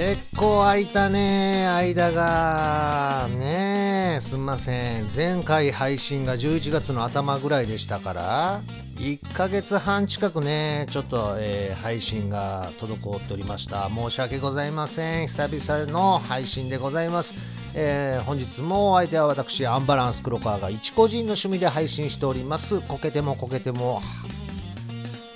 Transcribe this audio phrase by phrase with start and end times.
[0.00, 3.28] 結構空いたね間が。
[3.28, 5.10] ねすんません。
[5.14, 8.60] 前回配信が11月の頭ぐらいでしたから
[8.96, 13.90] 1ヶ月半近くねちょっと、えー、配信が滞っておりました。
[13.90, 15.26] 申し訳ございません。
[15.26, 17.34] 久々の配信でございます。
[17.74, 22.80] えー、本日もお相手は私アンバランス黒川が一個人の趣味で配信しております。
[22.80, 24.00] こけてもこけても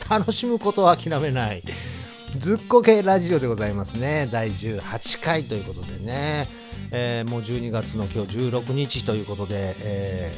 [0.08, 1.62] 楽しむことは諦めない。
[2.38, 4.28] ずっこけラジオでございますね。
[4.30, 6.48] 第18回ということでね、
[6.90, 10.34] えー、もう12月の今日16日ということで、え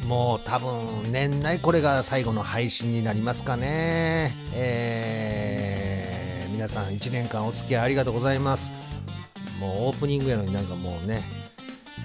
[0.00, 8.72] ー、もう多分年内これが最後の配信になりますかね、えー、皆さん1年間お付き合いありがとうございます。
[9.60, 11.22] もうオープニングやのになんかもうね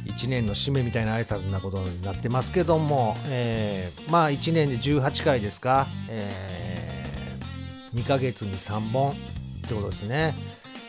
[0.05, 6.64] 1年の締めみたいな挨拶なことになってますけども、えー、まあ1年で18回ですか、え、
[7.95, 9.15] 2ヶ月に3本っ
[9.67, 10.35] てことですね。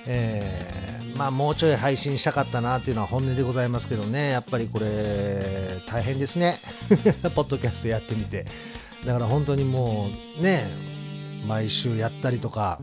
[0.09, 6.59] えー、まあもうちょい配信したかったなっていうのは本音でございますけどね、やっぱりこれ大変ですね。
[7.35, 8.45] ポッドキャストやってみて。
[9.05, 10.07] だから本当にも
[10.39, 10.67] うね、
[11.47, 12.81] 毎週やったりとか、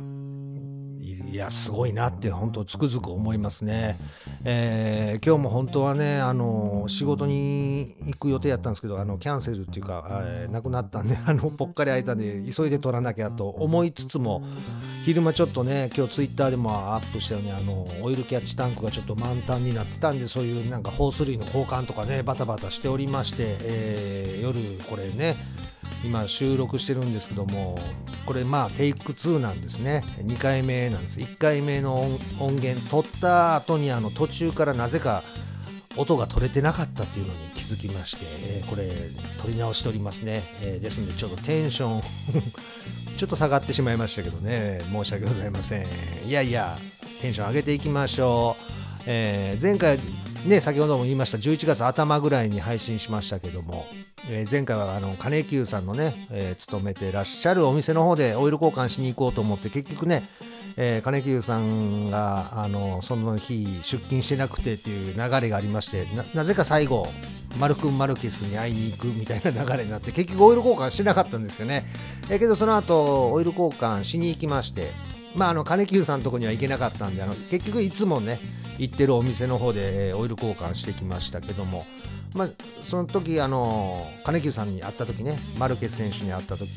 [1.34, 3.98] いや、すごいなって本当つくづく思いますね。
[4.44, 14.44] えー、今日も本当はね、あの、仕事に行く予定やったんですけど、あの、キャンセルっていうか、えー、なくなったんで、あの、ぽっかり空いたんで、急いで取らなきゃと思いつつも、
[15.06, 25.36] 昼間ちょっとね、今日ツイッターでもアップしたように、あの、オイルキャッチタンクがちょっと満タンになってたんで、そういうなんかホース類の交換とかね、バタバタしておりまして、えー、夜これね、
[26.04, 27.80] 今収録してるんですけども
[28.26, 30.04] これまあテイク2なんですね。
[30.20, 31.20] 2回目なんです。
[31.20, 32.02] 1回目の
[32.40, 35.24] 音源取った後にあの途中からなぜか
[35.98, 38.26] 音が取れてなかったっていうのに気づきまして、
[38.60, 38.90] えー、これ
[39.42, 42.02] 取り直しておりますね、えー、ですのでちょっとテンション
[43.18, 44.82] ちょっと下がってしまいましたけどね。
[44.92, 45.88] 申し訳ございません。
[46.28, 46.78] いやいや
[47.22, 48.64] テンション上げていきましょう、
[49.06, 50.00] えー、前回
[50.46, 53.86] ね先ほども言いました11月頭ぐらいに配信しましたけども
[54.30, 60.24] えー、前回はあの金久さんのね、えー、勤めてらっしゃるお店の方でオイル交換しに行こうと思って結局ね、
[60.78, 67.08] えー、金久さんがあのその日出勤してなくてっていう流れがありましてなぜか最後
[67.60, 71.86] マルクン・マルケスに会いに行くみたいな流れになって結局オイル交換してなかったんですよね、
[72.30, 74.92] えー、けどその後オイル交換しに行きまして
[75.36, 78.40] まああの金久さんのとこには行けなかったんであの結局いつもね
[78.78, 81.86] 行ってるお店の方でオイル交換してきましたけども
[82.36, 82.50] まあ、
[82.82, 86.68] その時あの金久さんに会った時ねマルケス選手に会った時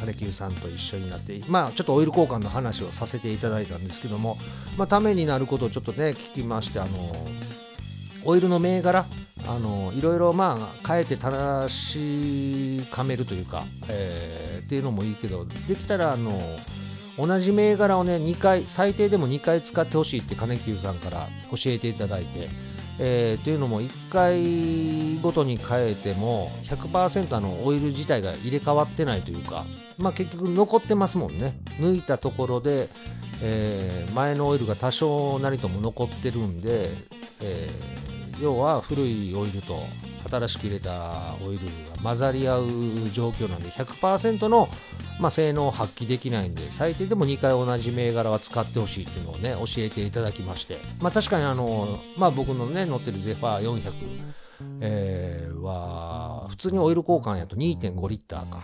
[0.00, 4.36] 金久さんと一緒になってまあちょっとオイル交換の話をさせていただいたんですけども、
[4.76, 7.14] まあ、ためになることをちょっとね聞きましてあの
[8.24, 9.06] オイルの銘柄
[9.46, 16.32] あのいろいろまあ変えて正しかめるというか、えー、っていうのもいいけどできたらあの
[17.16, 22.48] 同じ銘柄をね2回最低でも2回使ってほしいって金久さんから教えていただいて
[22.98, 29.64] えー、というのも1回ごとに変えても100%あのオイル自体が入れ替わってないというか、
[29.98, 31.58] まあ、結局残ってますもんね。
[31.78, 32.88] 抜いたところで、
[33.42, 36.90] えー、前のオイルが多少なりとも残ってるんで、
[37.40, 39.76] えー、要は古いオイルと
[40.30, 42.66] 新しく入れたオイルが混ざり合う
[43.12, 44.68] 状況なんで100%の
[45.20, 51.86] まあ、性能を発揮できないんで最低でも2回同じ銘柄は使ってほしいっていうのをね教えていただきまして、まあ、確かにあの、
[52.18, 53.92] まあ、僕のね乗ってるゼファー400、
[54.80, 58.62] えー、は普通にオイル交換やと2.5リッターか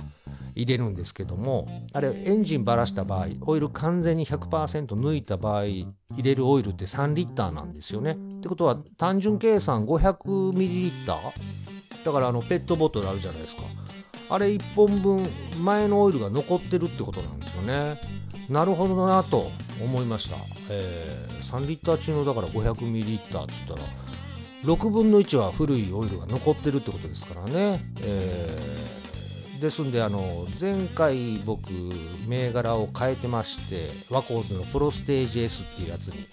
[0.54, 5.86] 入れるんですけどもあれエンジンばらした場合オイル完全に100%抜いた場合入
[6.22, 8.12] れるオイルって3リッターなんですよね。
[8.12, 12.04] ってことは単純計算500ミリリッター？
[12.04, 13.62] だからあのペットボトルあるじゃないですか。
[14.30, 15.28] あれ1本分
[15.62, 18.00] 前のオイルが残ってるってことなんですよね。
[18.48, 20.36] なるほどなと思いました、
[20.70, 23.80] えー、3リッター中のだから 500ml っつったら
[24.64, 28.99] 6分の1は古いオイルが残ってるってことですからね、えー、
[29.60, 31.70] ですんであの前回僕
[32.26, 36.26] 銘柄を変えてましてワコーズのプロステージ S っていうやつに。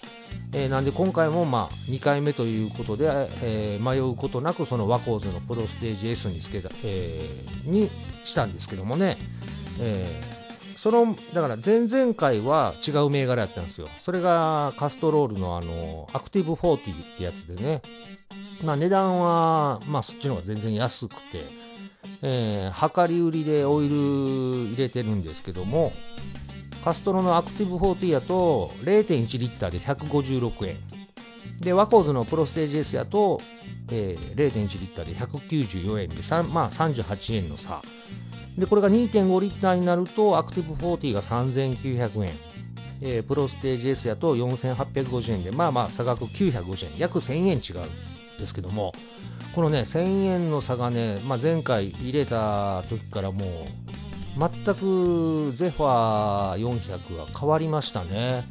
[0.52, 3.06] えー、なんで今回もまあ2回目ということで、
[3.42, 7.90] えー、迷うことなくそのワコーズのプロステージ S につけた、えー、に
[8.24, 9.18] したんですけどもね、
[9.78, 13.88] えー、そのだから前々回は違う銘柄やったんですよ。
[13.98, 17.82] それがカストロールのあのアクティブ40ってやつでね。
[18.62, 21.67] まあ値段はまあそっちの方が全然安くて、
[22.22, 25.92] えー、量り売りでオイル入れてるんですけども
[26.82, 30.76] カストロのアクティブ40やと0.1リッターで156円。
[31.58, 33.40] でワコーズのプロステージ S やと、
[33.90, 36.16] えー、0.1リッターで194円で
[36.52, 37.82] まあ、38円の差。
[38.56, 42.32] でこれが2.5リッターになるとアクティブ40が3900円。
[43.00, 48.92] えー、プロステージ S やと4850円で、まあまあ差額950円、約1000円違うんですけども、
[49.58, 53.48] このね、1000円の差がね、まあ、前回入れた時からもう、
[54.38, 58.44] 全くゼファー400は変わりましたね。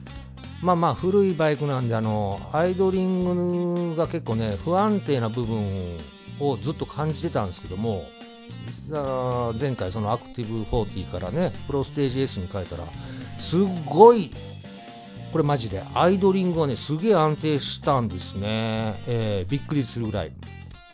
[0.62, 5.58] まあまあ古いバイクなんであのアイドリングが結構ね不安定な部分
[6.42, 8.04] をずっと感じてたんですけども
[8.66, 12.84] 実は前回そのアクティブ40からねプロステージ S に変えたら
[13.38, 14.30] すっごい
[15.32, 20.32] これマジでアイドリングはねすげえ安定したんですね、えー、びっくりするぐらい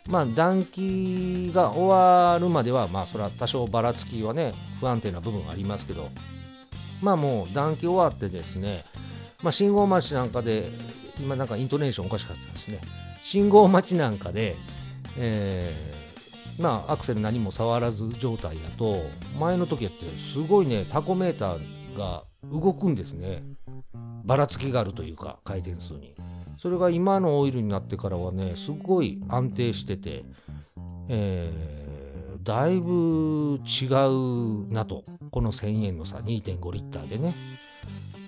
[0.08, 6.10] まあ暖気が終わるまではまあそれは多少ばらつきはね不安定な部分ありますけど
[7.02, 8.84] まあもう暖気終わってですね
[9.44, 10.70] まあ、信号待ちなんかで、
[11.20, 12.80] 今なんかイントネーションおかしかったですね。
[13.22, 14.56] 信号待ちなんかで、
[15.18, 18.96] えー、まあ、アクセル何も触らず状態だと、
[19.38, 23.42] 前の時ってすごいね、タコメーターが動くんですね。
[24.24, 26.14] ばらつきがあるというか、回転数に。
[26.64, 30.24] それが今のオイルになってからはね、すごい安定してて、
[31.10, 35.04] えー、だいぶ違うなと。
[35.30, 37.34] この1000円の差、2.5リッターでね。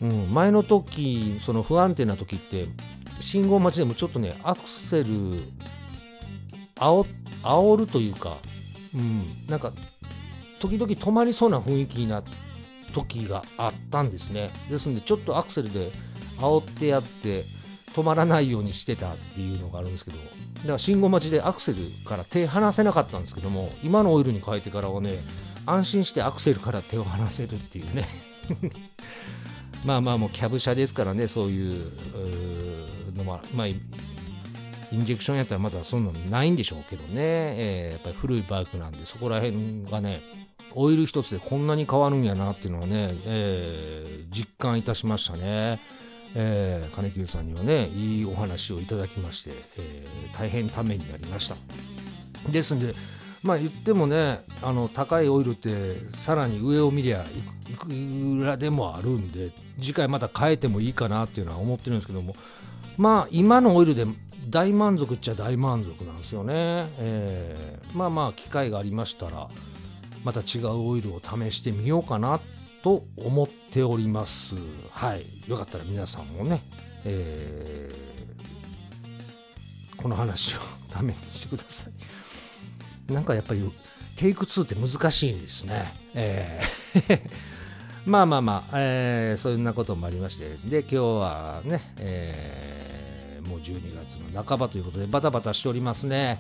[0.03, 2.67] うん、前の時その不安定な時って
[3.21, 5.09] 信号待ちでもちょっとねアクセル
[6.79, 7.07] あお
[7.43, 8.37] 煽るというか、
[8.95, 9.73] うん、なんか
[10.61, 12.23] 時々止まりそうな雰囲気な
[12.93, 15.91] 時があったんですねですんでちょっとアクセルで
[16.37, 17.43] 煽ってやって
[17.97, 25.21] 止まらないようにしてたっていうのがあるんですけどだから信号待ちでアクセルから手離せなかったんですけども今のオイルに変えてからはね
[25.65, 28.07] 安心してアクセルから手を離せるっていうね
[29.87, 31.91] まあまあもうキャブ車ですからねそういう
[33.17, 33.73] のもまあイ
[34.93, 40.21] ンジェクションやったらまだそんなのないんでしょうけどね、えー、やっぱり古いバイクなんでそこら辺がね
[40.75, 45.81] オイル一つでこんなに変わるんやなっていうのはね、えー、実感いたしましたね。
[46.35, 51.57] えー、金久さんにはねいいお話をいただきまして、えー、大変ためになりました。
[52.51, 52.95] ですんで
[53.43, 57.25] まあ言ってもねあの高いオイルってさらに上を見りゃ
[57.71, 59.51] いくらでもあるんで
[59.81, 62.35] 次回また変えてもいいかなっていうのは思ってるんですけども
[62.97, 64.07] まあ今のオイルで
[64.49, 69.49] 大満足っちゃ大満足なんですよね、えー、まあまあ機会がありましたら
[70.25, 72.41] また違うオイルを試してみようかなっ
[72.87, 74.55] と思っております。
[74.93, 75.25] はい。
[75.51, 76.63] よかったら皆さんもね、
[77.05, 81.89] えー、この話をためにしてくださ
[83.09, 83.13] い。
[83.13, 83.73] なんかやっぱり
[84.17, 85.95] テイク2って難しいですね。
[86.15, 87.29] えー。
[88.07, 96.39] まあまあまあ、えー、そんなこともありまして、で、今日はね、えー、もう12月の半ばということで、バタバタしておりますね。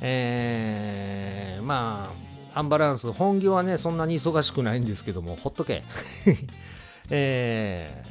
[0.00, 5.82] えー、まあ、アンバランス、本業はね、そんなに忙しくないんですけども、ほっとけ。
[7.10, 8.04] え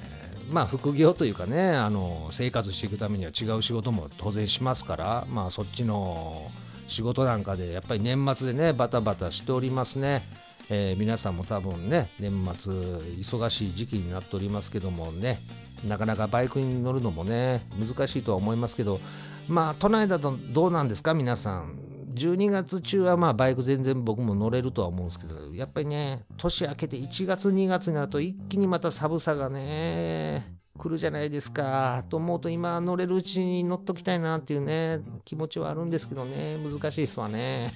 [0.49, 6.49] ー、まあ、副業というかね、あの、生活していくためには違う仕事も当然しますから、まあ、そっちの
[6.87, 10.23] 仕事なんかで、やっぱり年末でね、バタバタしておりますね。
[10.71, 15.39] えー、皆さんも多分ね年末忙しい時期になっておりますけどもね
[15.83, 18.99] なかなかバイクに乗るのもね難しいとは思いますけど
[19.47, 21.15] まあ都内だとどうなんですか？
[21.15, 21.73] 皆さん
[22.13, 37.73] 12月中はまあバイク全然僕も乗れるとは思うんですけどやっぱりね年明けて1月2月になると一気にまた寒さがね来るじゃないですかと思うと今乗れるうちに乗っときたいなっていうね気持ちはあるんですけどね難しいですわね。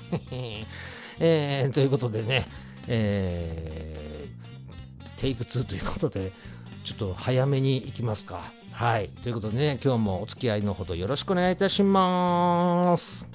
[1.20, 2.48] えー、ということでね
[2.88, 6.32] えー、テイク2ということで、
[6.84, 8.40] ちょっと早めに行きますか。
[8.72, 9.10] はい。
[9.10, 13.30] ということでね、今日もお付き合いのほどよろしくお願いいたします。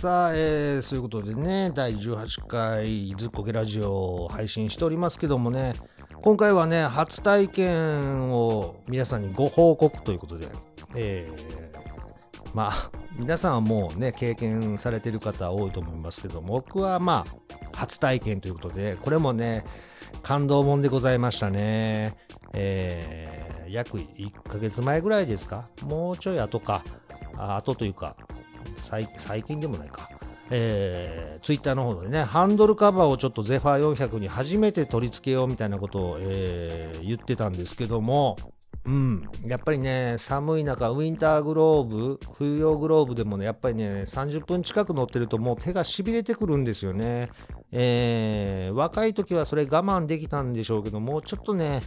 [0.00, 5.74] さあ、えー、そういうことでね、第18回ずっこけラジオを配信しておりますけどもね、
[6.22, 10.48] 今回はね、初体験を皆さんにご報告ということで、
[10.96, 19.66] えー、まあ、皆さんはもうね、経験されてる方多いと思いますけども、僕はまあ、初体験ということで、これもね、
[20.22, 22.16] 感動もんでございましたね。
[22.54, 25.68] えー、約1ヶ月前ぐらいですか？
[25.82, 26.84] もうちょい後か。
[27.36, 28.16] あ後というか、
[28.76, 30.08] 最近でもないか。
[30.52, 38.36] えー、ツイッターの方でね、ハンドルカバーをちょっとゼファー400に初めて取り付けようみたいなことを、えー、言ってたんですけども、
[38.84, 47.28] うん、やっぱりね、寒い中、ウィンターグローブ、冬用グローブでもね、やっぱりね、30分近く乗ってるともう手がしびれてくるんですよね。
[47.72, 51.82] えー、若い時はそれ我慢できたんでしょうけど、もうちょっとね、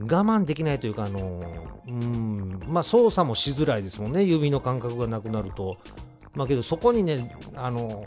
[0.00, 1.42] 我慢できないというかあの
[1.86, 4.24] うんまあ操作もしづらいですもんね。
[4.24, 5.76] 指の感覚がなくなると。
[6.34, 8.04] まあけどそこにねあの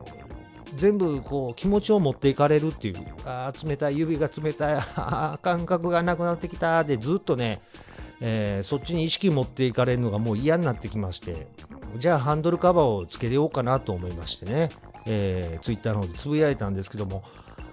[0.75, 4.82] 全部こう気持ちを持っていかれるっていうあ冷たい指が冷たい
[5.41, 7.62] 感覚がなくなってきたでずっとね、
[8.20, 11.48] えー、そっちに意識持っていかれるのがもう嫌になってきまして
[11.98, 14.70] じゃあハンドルカバーをつけようかなと思いましてね、
[15.06, 17.24] えー、ツイッターの方でつぶやいたんですけども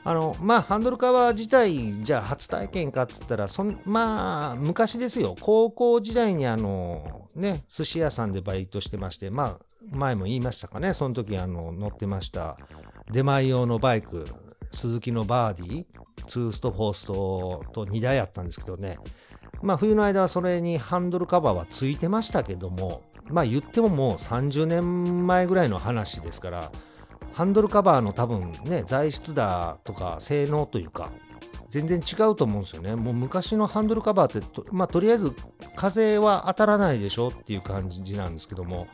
[0.06, 5.34] あのまあハンドルカバー自体じゃあ初体験かっつったらそんまあ昔ですよ。
[5.40, 10.92] 高校時代にあのね寿司屋さんでバイトしてましてまあ前も言いましたかね。
[10.92, 12.58] その時あの乗ってました。
[13.11, 14.26] 出前用のバイク
[14.73, 15.87] 鈴木のバーディー
[16.26, 18.99] 2ストフォーストと2台あったんですけどね。
[19.62, 26.70] まあ冬の間はそれにハンドルカバーはついてましたけどもまあ言ってももう30年前ぐらいの話ですから
[27.35, 31.11] ハンドルカバーの多分ね材質だとか性能というか
[31.69, 32.95] 全然違うと思うんですよね。
[32.95, 35.33] もう昔のハンドルカバーってとまあとりあえず
[35.75, 38.87] 風は当たらないでしょっていう感じなんですけども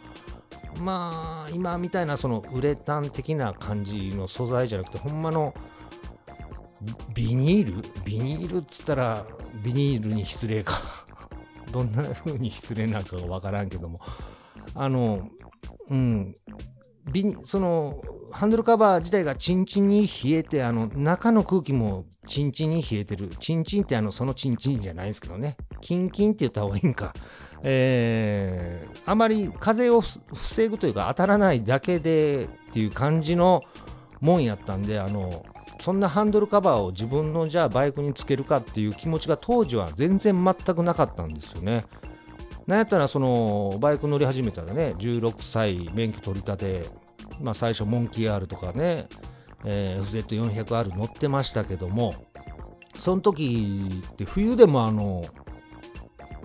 [0.82, 5.52] まあ今みたいなそのウレタン的な感じの素材じゃなくてほんまの
[7.14, 7.82] ビニール？
[8.04, 9.26] ビニールっつったら
[9.62, 10.74] ビニールに失礼か。
[11.70, 14.00] どんな風に失礼なのかがわからんけども。
[14.74, 15.28] あの
[15.90, 16.34] うん。
[17.06, 23.28] ビそのハンドルカバー自体がチンチンに冷えて、あの、中の空気もチンチンに冷えてる。
[23.38, 25.56] チンチンってあの、そのチンチンじゃないですけどね。
[25.80, 27.12] キンキンって言った方がいいんか。
[27.62, 33.62] えー、あまり風を防ぐというか当たらないだけでっていう感じの
[34.20, 35.44] もんやったんで、あの、
[35.80, 41.86] そんなハンドルカバーを自分のじゃあバイクにつけるかっていう気持ちが当時は全然全くなかったんですよね。
[42.70, 47.10] なんやったらそのバイク乗り始めたらね16歳免許取り立て
[47.40, 49.08] まあ、最初モンキー R とかね、
[49.64, 52.14] えー、FZ400R 乗ってましたけども
[52.96, 55.24] その時って冬でもあの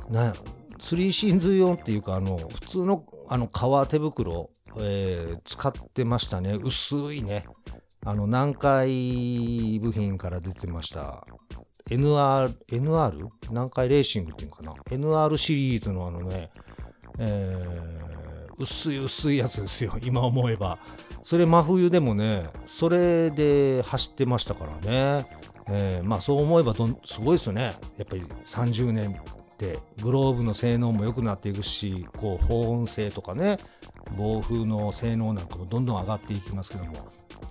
[0.10, 0.34] な
[0.79, 6.53] 3シーンズ用っていうかあの普通のあの革手袋、えー、使ってましたね。
[6.62, 7.44] 薄いね。
[8.05, 11.25] あの南海部品から出てました。
[11.89, 13.30] NR、NR?
[13.50, 16.50] 南海レーシングっていうのかな ?NR シリーズのあのね、
[17.20, 18.15] えー
[18.58, 19.94] 薄い薄いやつですよ。
[20.04, 20.77] 今思えば。
[21.24, 25.27] それ真冬でもねそれで走ってましたからね、
[25.68, 27.74] えー、まあそう思えばどんすごいですよね。
[27.98, 29.80] やっぱり30年って。
[30.04, 33.58] グローブの性能も良くなっていくしこう保温性とかね。
[34.18, 36.94] 暴風の性能なんかもどんどん上がっていきますけども。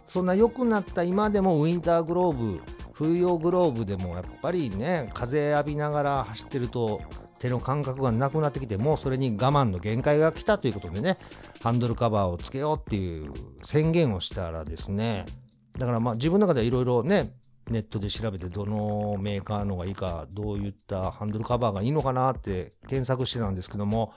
[0.06, 2.62] そんな良くなった今でもウィンターグローブ
[2.94, 7.02] 冬用グローブでもやっぱりね風浴びながら走ってると
[7.40, 11.18] 手の感覚がなくなってきてもうそれに我慢の限界が来たということでね
[11.62, 13.32] ハンドルカバーをつけようっていう
[13.62, 15.26] 宣言をしたらですね
[15.78, 17.34] だからまあ自分の中ではいろいろね
[17.68, 24.12] ネットで調べてどのメーカーのがいいかどういったハンドルカバーがいいのかなって検索してたんですけども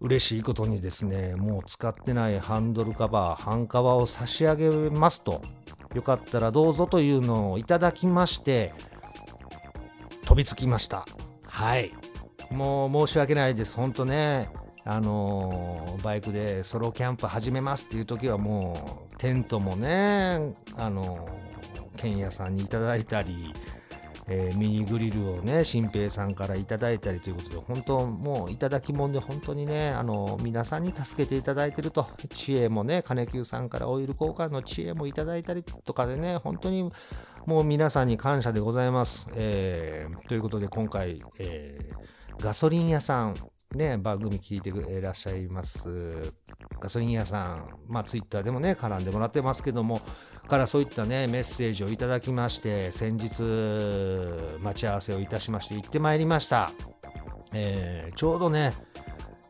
[0.00, 5.40] 嬉しいことにですねもう使ってないハンドルカバー半カバーを差し上げますと
[5.94, 8.72] よかったらどうぞというのをいただきまして
[10.24, 11.06] 飛びつきました
[11.46, 11.92] はい
[12.54, 14.48] もう申し訳ないです、本当ね。
[14.84, 23.52] あのー、バイクでソロキャンプ始めますっていう時はもうテントもね、あのー、ケンヤさんにいただいたり、
[24.26, 36.90] えー、ミニグリルをね、新平さんからいただいたりということで、本当もういただきもんで本当にね、あの皆さんに助けていただいてると、知恵もね、金久さんからオイル交換の知恵もいただいたりとかでね、本当に
[37.46, 39.26] もう皆さんに感謝でございます。
[39.34, 43.34] えー、ということで今回、えーガソリン屋さん、
[43.74, 46.32] ね、番組聞いていらっしゃいます。
[46.80, 50.00] ガソリン屋さん、まあ、ツイッターでもね、絡んでもらってますけども、
[50.48, 53.42] からそういったね、メッセージをいただきまして、先日、
[54.62, 56.70] 待ち合わせをいたしまして、行ってまいりました。
[57.54, 58.74] えー、ちょうどね、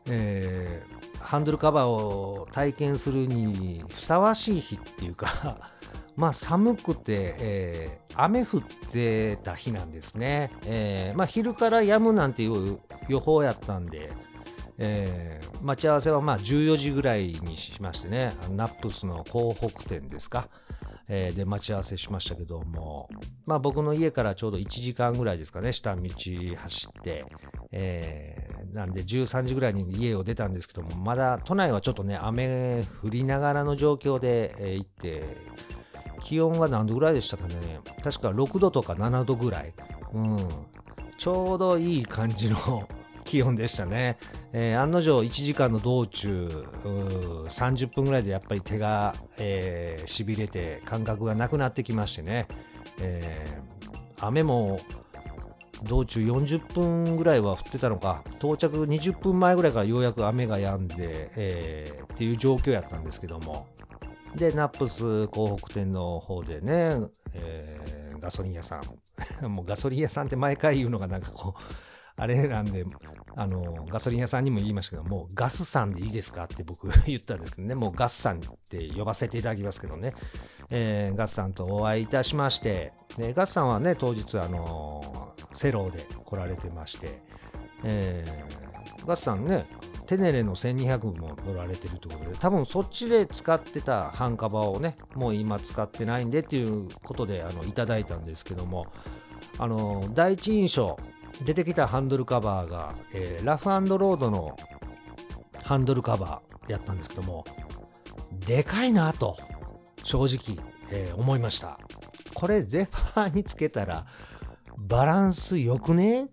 [0.07, 5.71] えー、ハンドルカバーを体験するにふさわしい日っていうか
[6.15, 10.51] まあ寒くて、えー、雨降ってた日なんですね。
[10.65, 14.13] えー、まあ昼から止むなんていう予報やったんで、
[14.77, 20.47] えー、待ち合わせはまあ14時ぐらいにしましてね、ナップスの港北店ですか。
[21.07, 23.09] えー、で待ち合わせしましたけども、
[23.45, 27.25] まあ僕の家からちょうど1時間ぐらいですかね、下道走って、
[27.71, 35.23] えー、なんで13時ぐらいに家を出たんですけども、まだ都内はちょっとね、雨降りながらの状況で、えー、行って、
[36.21, 37.55] 気温が何度ぐらいでしたかね。
[38.03, 39.73] 確か6度とか7度ぐらい、
[40.13, 40.37] うん、
[41.17, 42.87] ちょうどいい感じの
[43.25, 44.17] 気温でしたね、
[44.53, 46.65] えー、案の定1時間の道中
[47.49, 52.47] 30分ぐらいでやっぱり手が、えー、しびれて感覚がなくなってきましてね、
[53.01, 54.79] えー、雨も
[55.83, 58.23] 道中40分ぐらいは降ってたのか。
[58.39, 63.67] 到着20分前ぐらいからようやく雨が止んで、えー、っていう状況やったんですけども。
[64.35, 66.97] でナップス港北店の方でね、
[67.33, 68.81] えー、ガソリン屋さん。
[69.47, 71.61] もうガソリン屋さんって毎回言うのがなんかこう
[72.17, 72.85] あれなんで、
[73.37, 80.13] あの、ガソリン屋さんにも言いましたけど、もうガスさんでいいですかって僕 言ったんですけどね、もうガスさんって呼ばせていただきますけどね、
[80.69, 87.21] えー、ガスさんとお会いいたしまして、でガスさんはね、当日、あのセローで来られてまして、
[87.83, 89.65] えー、ガスさんね、
[90.07, 98.87] テネレの1200も乗られてるということで、多分そっちで使ってた半カバをね、もう今使ってないんでっていうことであのいただいたんですけども、
[99.57, 100.97] あの第一印象、
[101.43, 104.55] 出てきたハンドルカバーが、えー、ラフロードの
[105.63, 107.43] ハンドルカバーやったんですけども、
[108.31, 109.37] でかいなと、
[110.03, 110.57] 正直、
[110.91, 111.79] えー、思いました。
[112.33, 114.05] これゼファーにつけたら、
[114.77, 116.27] バランス良くね？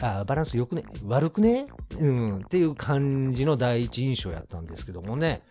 [0.00, 0.82] あバランス良くね？
[1.06, 1.66] 悪くね？
[1.98, 5.42] うん、っていう感じの第一印象やったんですけどもね、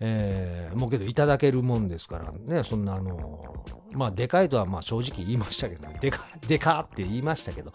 [0.00, 7.72] えー、もうけどいただけるもんですからね、そんなあのまあでかいとはまあ正直言いましたけど、でか、でかって言いましたけど、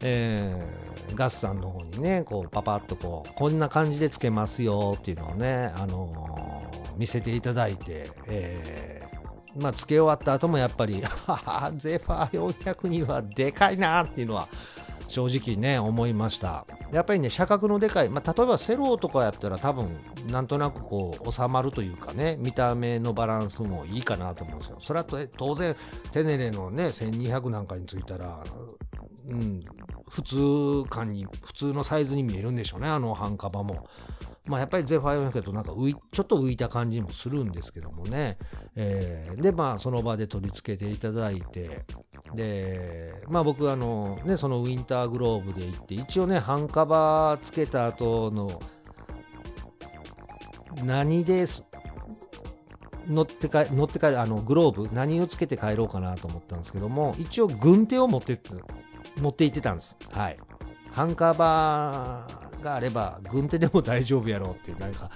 [0.00, 14.48] えー、ガスさんの方にね、こうパパッとこう、こんな感じでつけますよっていうのをね、あのー、見せていただいて、えー、まあ、つけ終わった後もやっぱり、 ははゼファー400にはでかいなっていうのは、
[15.08, 16.66] 正直ね、思いました。
[16.92, 19.88] やっぱりね、車格のでかい、まあ、例えばセローとかやったら多分、
[20.30, 24.76] なんとなくこう、収まるというかね、見た目のバランスもいいかなと思うんですよ。
[24.80, 25.76] それは当然、
[26.12, 28.42] テネレのね、1200なんかについたら、
[29.28, 29.64] うん、
[30.08, 33.86] 普通感に、普通のサイズに見えるんでしょうね、あの半カバも。
[34.46, 38.38] まあ、やっぱりゼファー400だとなんか浮い、ちょっと浮いた感じもするんですけどもね。
[38.76, 41.84] えー、で、まあ、その場で取り付けていただいて、
[42.34, 48.60] で、まあ僕、あの、ね、そのウィンターグローブで行って、一応ね、半カバーつけた後の、
[50.84, 51.64] 何です
[53.08, 58.38] 乗ってか乗って帰るあのグローブ何をつけて帰ろうかなと思ったんですけども一応軍手を持って
[59.20, 59.96] 持って行ってたんです。
[60.10, 60.36] はい。
[60.92, 65.10] ハンカバーがあれば、軍手でも大丈夫やろうっていう、なんか、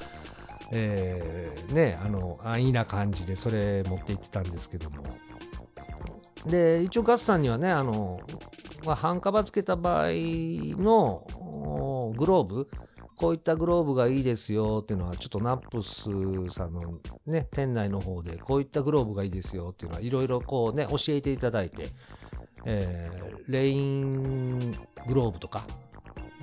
[0.73, 5.03] えー、ね、あの、安易な感じでそれ持って行ってたんですけども。
[6.47, 8.21] で、一応ガスさんにはね、あの、
[8.85, 10.07] まあ、ハンカバーつけた場合
[10.79, 11.27] の
[12.17, 12.69] グローブ、
[13.17, 21.89] こういったグローブがいいですよっていうのは、ちょっとナップスさんのね、店内の方で、こういったグローブがいいですよっていうのは、いろいろこうね、教えていただいて、
[22.65, 25.65] えー、レイングローブとか、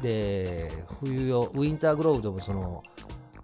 [0.01, 2.83] で、冬用、ウィンターグローブでもその、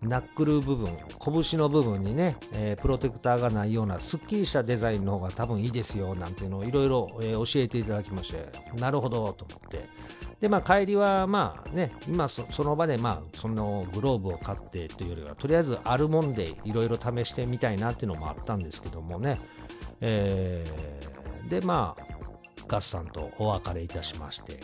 [0.01, 9.87] ナックル部分、拳の部分にね、えー、プロテクターがないようなすっきりしたデザインの方が多分いいですよなんていうのをいろいろ教えていただきまして、なるほどと思って。
[10.41, 19.39] で、まあ帰りはまあね、今その場でまあそのグローブを買ってというよりは、とりあえずあるもんでいろいろ試してみたいなっていうのもあったんですけどもね。
[20.01, 22.12] えー、で、まあ、
[22.67, 24.59] ガスさんとお別れいたしまして、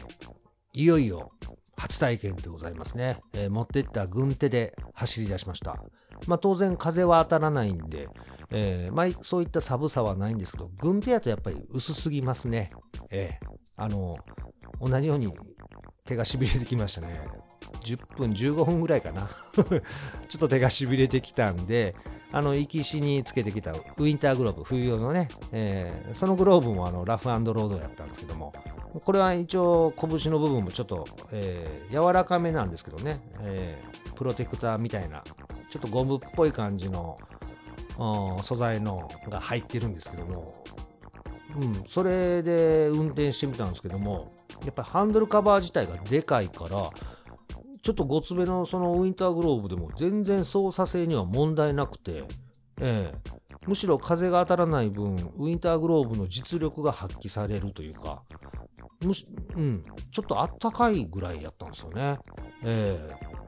[0.73, 1.31] いよいよ
[1.77, 3.19] 初体験でございますね。
[3.33, 5.81] えー、持ってった軍手で走り出しました。
[6.27, 8.09] まあ当然風は当たらないんで、
[8.51, 12.71] えー、まあそういった寒さはないんですけど、軍手やとやっぱり薄すぎますね。
[13.09, 14.17] えー、あの、
[14.81, 15.33] 同じように
[16.05, 17.21] 手がしびれてきましたね。
[17.83, 19.29] 10分、15分ぐらいかな。
[19.53, 19.63] ちょ
[20.37, 21.95] っと手がしびれてきたんで、
[22.31, 28.53] あの、行きしにつけてきたウィンターグローブ、冬用のね、えー、そのグローブもあのラフロードやったんですけども、
[29.03, 35.23] これは一応拳の部分もちょっと、えー、柔らかめなんですけどね、えー、プロテクターみたいな、
[35.69, 37.17] ちょっとゴムっぽい感じの
[38.41, 40.53] 素材のが入ってるんですけども、
[41.59, 44.31] うん、それで運転してみたんですけども、
[44.65, 46.89] やっぱりハンドルカバー自体がでかいから、
[47.89, 52.23] ちょっとごつめのそのウィンターグローブでも全然操作性には問題なくて、
[52.79, 53.13] ええ、
[53.65, 58.21] むしろ風が当たらない分、ウィンターグローブの実力が発揮されるというか、
[59.03, 59.25] むし、
[59.55, 62.19] うん、ちょっとあったかいぐらいやったんですよね。
[62.63, 63.39] ええ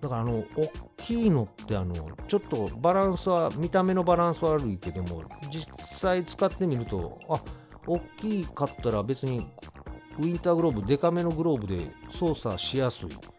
[0.00, 1.94] だからあの、大きいのってあの、
[2.26, 7.40] ちょっとバランスは、見た目のバランス悪いけども、実際使ってみると、あ、
[7.86, 9.46] 大きかったら別に
[10.18, 13.35] ウィンターグローブ、デカめのグローブで操作しやすい。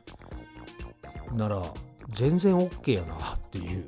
[1.34, 1.62] なら
[2.10, 3.88] 全然 OK やなっていう。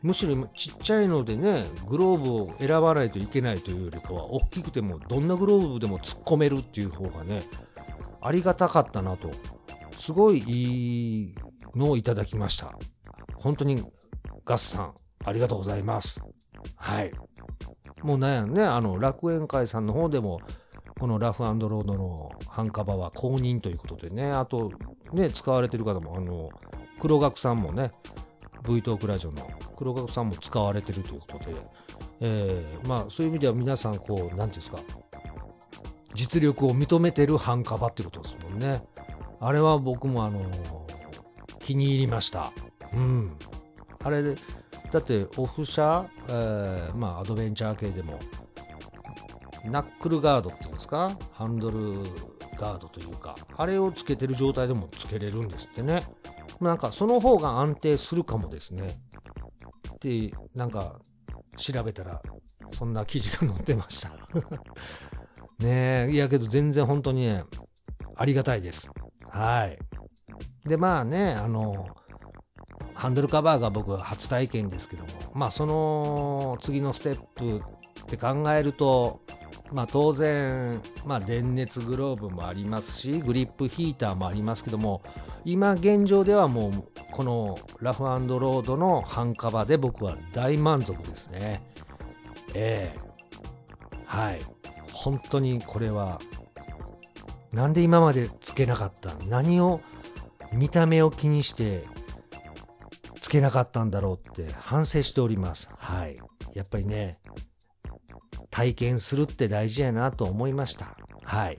[0.00, 7.42] むしろちっちゃいのでねグローブを選ばないといけないというよりかは大きくてもどんなグローブでも突っ込めるっていう方がね
[8.20, 9.32] ありがたかったなと
[9.98, 11.34] すごいいい
[11.74, 12.78] のをいただきました。
[13.34, 13.84] 本当に
[14.44, 16.22] ガスさんありがとうございます。
[16.76, 17.12] はい。
[18.02, 20.40] もうなんやねあの楽園会さんの方でも
[20.98, 24.72] このラフロードの半カバは公認ということでね、あと、
[25.12, 26.50] ね、使われてる方も、あの、
[27.00, 27.92] 黒学さんもね、
[28.66, 31.44] V トークラジオの黒学さんも使われてるということで、
[32.20, 34.78] えー、まあそういう意味では皆さんこう何ていうんですか
[36.14, 38.82] 実力を認めてる半カバってことですもんね。
[39.40, 42.52] あれは僕もあのー、気に入りました。
[42.92, 43.32] うん。
[44.02, 44.34] あれで
[44.92, 48.18] だってオフ車、えー、まあアドベンチャー系でも
[49.70, 51.16] ナックルガードっていうんですか？
[51.32, 51.94] ハンドル
[52.58, 56.04] ガードというかあれをつけてる状態でもつけれるんですってね。
[56.60, 58.98] なんかその方が安定するかもですね。
[59.94, 60.98] ってなんか
[61.56, 62.20] 調べたら
[62.72, 64.10] そんな記事が載ってました。
[65.64, 67.44] ねえいやけど全然本当にね
[68.16, 68.90] ありがたいです。
[69.30, 69.78] はい。
[70.68, 71.86] でまあねあの
[72.94, 79.20] ハンドルカバーが僕は初体験ですけどもまあその次のステップって考えると
[79.72, 85.02] まあ当然、まあ電熱グローブもありますし、グリップヒーターもありますけども、
[85.44, 91.62] 今現状ではもうこのラフロードの半カバーで僕は大満足ですね。
[92.54, 94.40] ええー、はい。
[94.92, 96.20] 本当にこれは、
[97.52, 99.80] なんで今までつけなかった何を
[100.52, 101.84] 見た目を気にして
[103.20, 105.70] つけなかったんだろうって反省しております。
[105.76, 106.18] はい。
[106.54, 107.18] やっぱりね、
[108.58, 110.96] 体験するって大事やなと思いました。
[111.22, 111.58] はい。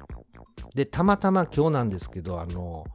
[0.75, 2.85] で、たまたま今日なんですけど、あの、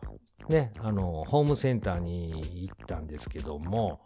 [0.50, 4.00] ね、あの、ホームセンターに行ったんですけども、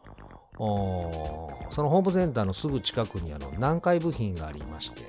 [0.56, 5.02] そのホームセンターのすぐ近くにあの南海部品がありまして、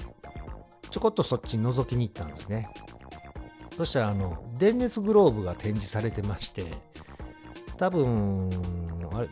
[0.90, 2.68] ちょこっとそっちに覗きに行ったんですね。
[3.78, 6.66] そしたら、あの、電熱グローブが展示されてまして、
[7.78, 8.50] 多分、
[9.14, 9.30] あれ、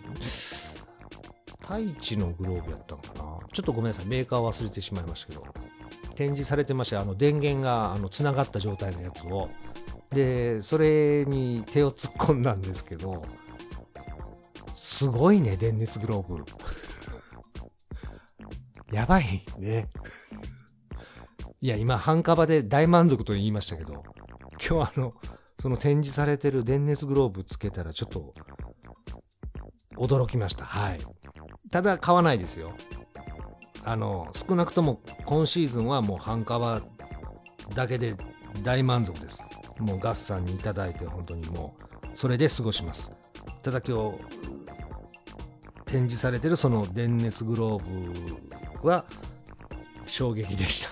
[1.62, 3.17] 太一のグローブやったんかな？
[3.58, 5.44] ちょっとごめんなさい、メーカー忘れてしまいましたけど、
[6.14, 9.50] 展示されてまして、あの電源があのつながった状態のやつを、
[10.12, 13.26] で、それに手を突っ込んだんですけど、
[14.76, 16.46] すごいね、電熱グローブ。
[18.96, 19.90] やばいね。
[21.60, 24.04] いや、今、半カバで大満足と言いましたけど、
[24.64, 25.16] 今日あの、
[25.60, 28.36] その展示されてる電熱グローブつけたらちょっと
[29.96, 30.64] 驚きました。
[30.64, 31.00] はい。
[31.72, 32.72] ただ買わないですよ。
[33.88, 36.82] あの少なくとも今シーズンはもう半カバ
[37.74, 38.16] だけで
[38.62, 39.42] 大満足です。
[39.80, 43.10] もうガスさんにいただいて本当にもうそれで過ごします。
[43.64, 44.18] ただ今日
[45.86, 49.06] 展示されてるその電熱グローブは
[50.06, 50.86] 衝撃でし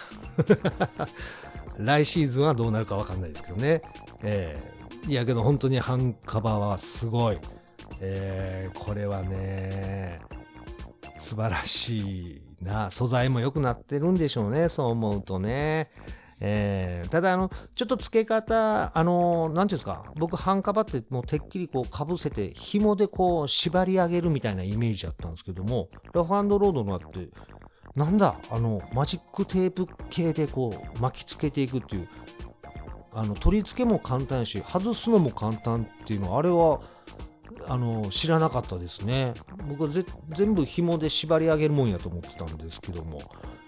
[0.48, 1.08] た。
[1.78, 3.82] 来シーズンはどうなるか分かんないですけどね、
[4.24, 7.40] えー、いやけど本当に半カバはすごい、
[8.00, 10.22] えー、これはね
[11.26, 15.90] 素晴らしいな素材も良くなってるんでしょうねそう思うとね。
[16.42, 27.30] えー、ただあのちょっと付け方あの何ていうんですか僕半カバってもうてっきりこうかぶせて紐でこう縛り上げるみたいなイメージだったんですけどもラフロードのあって
[27.96, 32.10] なんだあのマジックテープ系でこう巻きつけていくっていう
[33.14, 36.82] あの取り付けも簡単やし外すのも簡単っていうのはあれは
[37.68, 39.34] あの知らなかったですね。
[39.68, 39.90] 僕は
[40.30, 43.22] 全部紐で縛り上げるもんやと思ってたんですけども、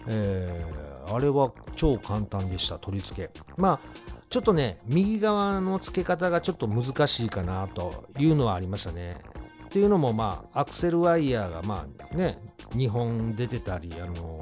[0.07, 3.31] えー、あれは超簡単でした取り付け。
[3.57, 9.17] まあちょっとね右側の付け方がちょっと難しいかなというのはありましたね。
[9.65, 12.37] っていうのもまあアクセルワイヤーがまあね
[12.71, 14.41] 2本出てたりあの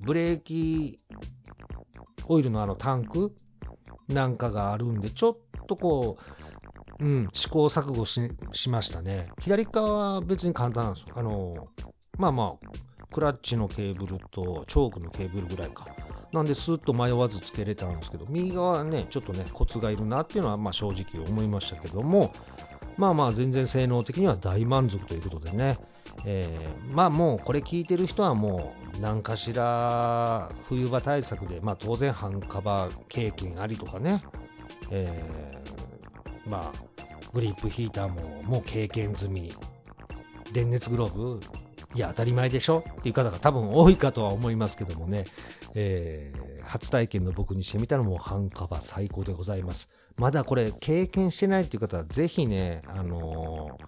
[0.00, 0.98] ブレーキ
[2.26, 3.34] オイルのあのタンク
[4.08, 6.43] なんかがあるんでちょっとこう
[7.00, 8.20] うん、試行錯誤し
[8.52, 9.28] しましたね。
[9.40, 11.14] 左側は別に簡単なんですよ。
[11.16, 11.68] あの、
[12.18, 15.86] まあまあ、クラッチのケーブルとチョークのケーブルぐらいか。
[16.32, 22.32] なんでスッと迷わずつけれたんですけど、右側はね、ちょっとね、コツがいるなっていうのは、まあ正直思いましたけども、
[22.96, 25.78] まあまあ全然性能的には大満足ということでね、
[26.24, 34.22] えー、まあもうこれ聞いてる人はもう何かしら冬場対策で、まあ当然半カバー経験ありとかね、
[34.90, 35.63] えー、
[36.46, 36.78] まあ
[37.32, 39.52] グリップヒーターももう経験済み。
[40.52, 41.40] 電熱グローブ？
[41.94, 42.84] いや当たり前でしょ？
[42.98, 45.24] っていう方が多分多いかとは思いますけどもね、
[45.74, 49.88] えー、初体験の僕にしてみたらもう半カバ最高でございます。
[50.16, 53.78] まだこれ経験してないっていう方はぜひねあの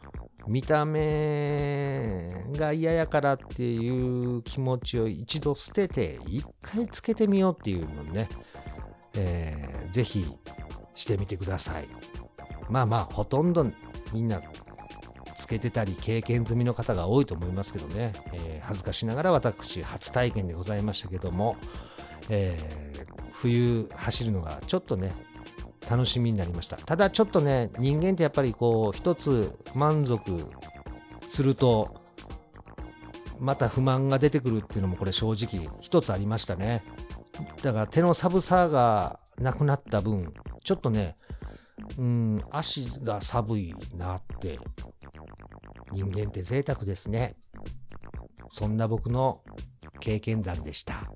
[0.45, 8.29] ー、見た目が嫌やからっていう気持ちを一度捨てて一回つけてみようっていうのね、
[9.15, 10.27] えー、ぜひ
[10.95, 11.89] してみてください。
[12.69, 13.67] まあまあほとんど
[14.13, 14.41] みんな
[15.35, 21.57] つけてたり経験済みの方が多いと思いますけどね、えー、恥ずかしながら私初体験でございましたけども、
[22.31, 25.15] えー、冬走るのがちょっとね
[25.89, 26.77] 楽しみになりました。
[26.77, 30.47] ただちょっとね人間ってやっぱりこう一つ満足
[31.29, 32.01] すると
[33.39, 36.83] また不満が出てくるっていうのもこれ正直一つありましたね。
[37.63, 40.33] だから手の寒さがなくなった分
[40.65, 41.15] ちょっとね
[41.99, 44.59] うん足が寒いなって。
[45.93, 47.37] 人間って贅沢ですね。
[48.49, 49.41] そんな僕の
[50.01, 51.11] 経験談でした。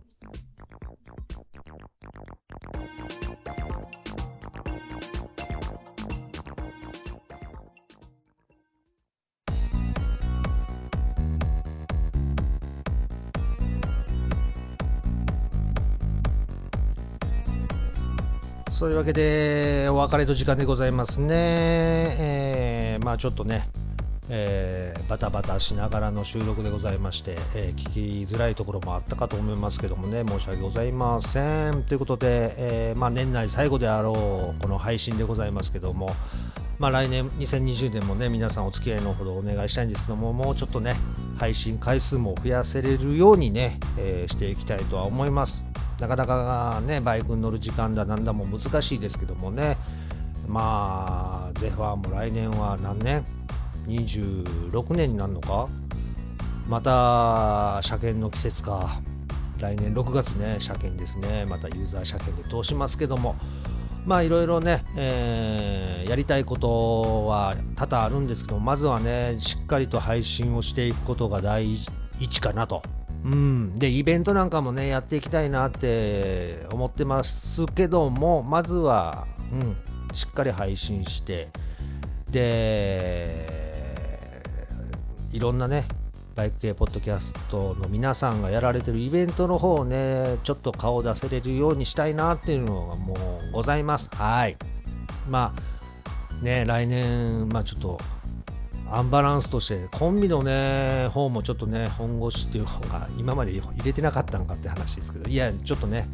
[18.81, 21.27] そういうわけでお別れの時間でございますね。
[21.31, 23.69] えー、まあちょっとね、
[24.31, 36.17] えー、バタバタしながらの収録でございまして、えー、聞きづらいところもあったかと思いますけどもね申し訳ございませんということで、えー、まあ、年内最後であろうこの配信でございますけども、
[36.79, 40.95] まあ、来年2020年もね皆さんお付き合いのほどお願いしたいんですけどももうちょっとね
[41.39, 45.67] 配信回数も増やせれるようにね、えしていきたいとは思います
[46.01, 49.77] なかなかねバイクに乗る時間だなんだも難しいですけどもね。
[50.49, 53.23] まあゼファーも来年は何年
[53.87, 55.67] ？26年になるのか？
[56.67, 59.01] また車検の季節か。
[59.59, 61.45] 来年6月ね車検ですね。
[61.45, 63.37] またユーザー車検で通しますけども。
[64.07, 71.77] まあいろいろね、えー、やりたいことは多々あるんですけどまずはねしっかりと配信をしていくことが第
[72.19, 72.83] 一かなと。
[73.25, 79.57] うん、でイベントなんかもねやっていきたいなって思ってますけどもまずは、う
[80.13, 81.49] ん、しっかり配信して
[82.33, 83.61] で
[85.33, 85.85] いろんなね
[86.35, 93.15] バイク系ポッドキャストの皆さんがやられてるイベントの方をねちょっと顔を出せれるようにしたいなっていうのがも
[93.51, 94.09] うございます。
[94.15, 94.57] はい。
[95.29, 98.01] まあね来年まあちょっと
[98.93, 106.05] アンバランスとしてコンビのね方もちょっとね本腰っていう方が今まで入れてなかったのかって話ですけどいやちょっとね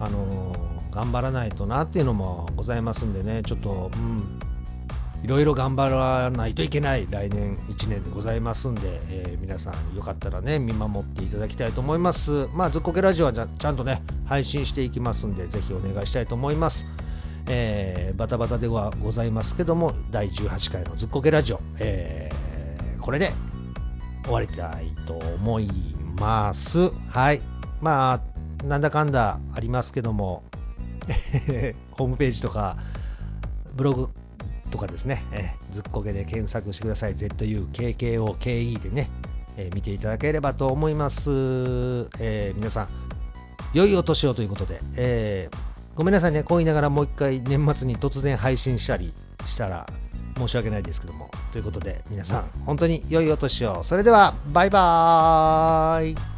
[0.00, 4.46] あのー、頑張らないとなっていうのもございますんでねちょっとうん
[5.24, 12.48] いろいろ頑張らないといけない来年1年でございますんで、えー、皆さんよかったらね見守っていただきたいと思います。
[12.52, 16.86] まあずっこけラジオはちゃんとね配信していきますんでぜひお願いしたいと思います。
[17.48, 23.32] えー、バタバタではございますけども第18回のずっこけラジオ、えー、これで
[24.24, 25.68] 終わりたいと思い
[26.18, 26.90] ます。
[27.08, 27.40] はい。
[27.80, 30.42] まあなんだかんだありますけども
[31.92, 32.76] ホームページとか
[33.74, 34.08] ブログ
[34.72, 37.14] とかですね、えー、ずっこけで検索してください。
[37.14, 39.08] ZUKKOKE でね、
[39.56, 41.30] えー、見ていただければと思います、
[42.18, 42.88] えー、皆さん
[43.72, 45.65] 良いお年をということで、えー
[45.96, 49.14] ごめんなさいね、こう言いながらもう一回年末に突然配信したり
[49.46, 49.86] したら
[50.36, 51.30] 申し訳ないですけども。
[51.52, 53.82] ということで、皆さん、本当に良いお年を。
[53.82, 56.35] それでは、バイバーイ